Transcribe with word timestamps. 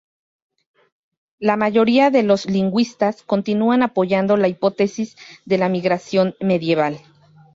La 1.37 1.57
mayoría 1.57 2.09
de 2.09 2.23
los 2.23 2.47
lingüistas 2.47 3.21
continúan 3.21 3.83
apoyando 3.83 4.35
la 4.35 4.47
hipótesis 4.47 5.15
de 5.45 5.59
la 5.59 5.69
migración 5.69 6.33
medieval. 6.41 6.99